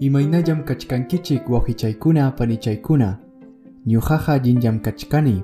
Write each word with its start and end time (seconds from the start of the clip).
Imaynallam 0.00 0.64
kachkankichik 0.68 1.48
wawichaykuna 1.48 2.30
panichaykuna 2.36 3.18
ñuqaqa 3.88 4.32
allinllam 4.32 4.80
kachkani 4.80 5.42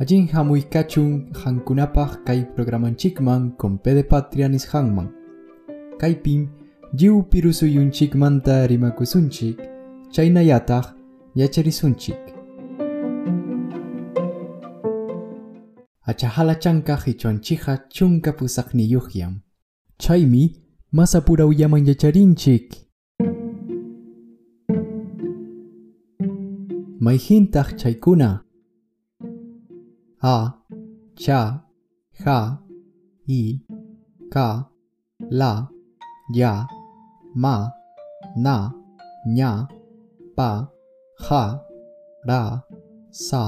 allin 0.00 0.26
hamuykachun 0.32 1.30
hankunapaq 1.44 2.24
kay 2.26 2.42
programanchikman 2.54 3.52
Compe 3.56 3.94
de 3.94 4.02
Patria 4.02 4.48
nisqanman 4.48 5.08
kaypim 6.00 6.48
lliw 6.98 7.22
pirusuyunchikmanta 7.30 8.66
rimakusunchik 8.66 9.58
chaynallataq 10.10 10.86
yacharisunchik 11.36 12.35
achahalachanqa 16.10 16.94
hichwanchikqa 17.04 17.72
chunka 17.94 18.30
pusaqniyuqyam 18.38 19.32
chaymi 20.02 20.42
masapurawyman 20.96 21.82
yacharinchik 21.88 22.68
mayhintaq 27.04 27.68
chaykuna 27.80 28.30
a 30.34 30.36
cha 31.24 31.40
ja 32.24 32.38
i 33.38 33.40
ka 34.34 34.48
la 35.40 35.52
ya 36.40 36.52
ma 37.42 37.56
na 38.44 38.56
ña 39.36 39.52
pa 40.36 40.50
ja 41.24 41.44
ra 42.28 42.42
sa 43.10 43.42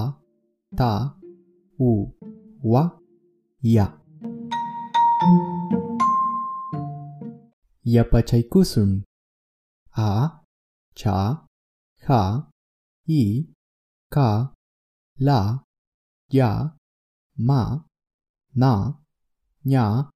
ta 0.79 0.93
u 1.91 1.93
wa? 2.63 2.99
Ya. 3.63 3.99
Yapachaykusun 7.85 9.05
a 9.97 10.43
cha 10.95 11.47
ja 12.09 12.43
i 13.07 13.47
ka 14.11 14.53
la 15.19 15.59
ya 16.31 16.71
ma 17.39 17.81
na 18.55 18.73
ña 19.67 20.11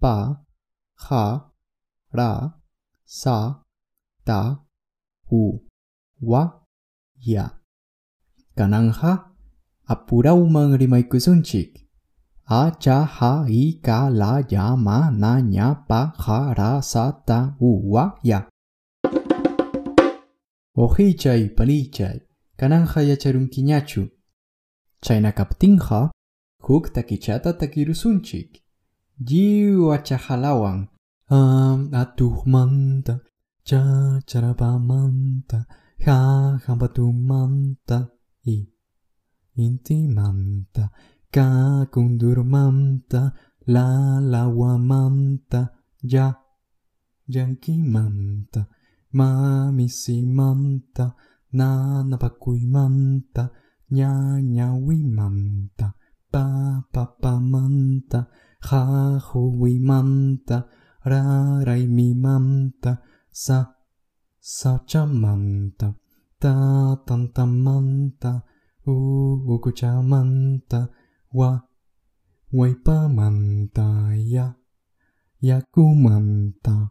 pa 0.00 0.44
ja 1.04 1.50
ra 2.12 2.52
sa 3.06 3.62
ta 4.24 4.64
u. 5.30 5.60
Wa? 6.20 6.42
Ya. 7.20 7.60
Kananja 8.56 9.12
apurauman 9.12 9.33
rimaykusunchik 10.80 11.70
a 12.46 12.70
cha 12.82 13.08
ja 13.18 13.44
i 13.48 13.80
ka 13.82 14.08
la 14.20 14.42
ya 14.50 14.76
ma 14.76 15.10
na 15.10 15.40
ña 15.40 15.68
pa 15.88 16.12
ja 16.18 16.52
ra 16.58 16.80
sa 16.82 17.12
ta 17.26 17.38
u 17.60 17.70
wa 17.92 18.04
ya. 18.22 18.38
Ojichay 20.76 21.42
panichay 21.56 22.18
kananja 22.58 23.00
yacharunkiñachu 23.10 24.02
chayna 25.04 25.30
kaptinqa 25.38 26.10
huk 26.66 26.84
takichata 26.94 27.50
takirusunchik 27.60 28.50
lliw 29.28 29.92
achajalawan. 29.96 30.88
Am 31.30 31.88
atuqmanta 32.02 33.14
chacharapamanta 33.68 35.58
ja 36.04 36.16
hampatumanta 36.66 37.96
intimanta, 39.56 40.90
cacundurmanta, 41.30 43.32
la 43.66 44.18
la 44.20 44.46
huamanta, 44.48 45.72
ya, 46.02 46.38
yankimanta, 47.26 48.68
mami 49.12 49.88
simanta, 49.88 51.14
nana 51.52 52.18
paquimanta, 52.18 53.52
ña 53.90 54.40
ña 54.42 54.66
lawamanta, 54.74 54.80
già, 54.80 54.82
janchimanta, 54.82 54.84
mamissimanta, 55.14 55.14
nanapacuimanta, 55.14 55.78
gnagnahuimanta, 55.78 55.94
papapamanta, 56.32 58.20
jahuimanta, 58.60 60.66
raraimimanta, 61.04 63.02
sa, 63.30 63.76
sachamanta, 64.40 65.94
tatantamanta, 66.40 68.42
ukuchamanta 68.86 70.88
wa 71.32 71.62
waypamanta 72.52 74.12
ya 74.16 74.54
yakumanta 75.40 76.88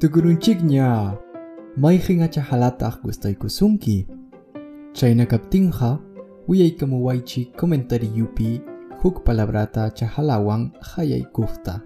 Tukurunchikña 0.00 1.12
mayqin 1.76 2.22
achahalataq 2.22 3.02
gustaykusunki 3.04 4.06
chayna 4.96 5.26
kaptinqa 5.26 5.98
willaykamuwaychik 6.48 7.52
komentariyupi 7.56 8.60
huk 9.02 9.24
palabrata 9.24 9.84
achahalawan 9.84 10.70
hayaykufta 10.80 11.80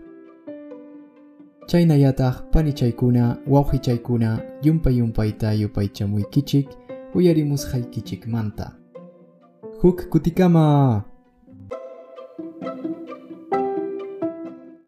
Chaynallataq 1.66 2.34
panichaykuna, 2.52 3.36
wawqichaykuna 3.52 4.30
yumpay 4.62 4.97
yumpayta 4.98 5.52
kichik 7.91 8.26
manta. 8.26 8.66
Huk 9.80 10.08
kutikama! 10.10 11.04